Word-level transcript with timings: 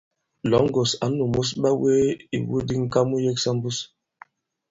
Lɔ̌ŋgòn 0.49 0.89
ǎ 1.03 1.05
nūmus 1.17 1.49
ɓawee 1.61 2.05
ìwu 2.35 2.55
di 2.67 2.75
ŋ̀ka 2.83 2.99
mu 3.09 3.15
yiksa 3.23 3.51
mbus. 3.55 3.77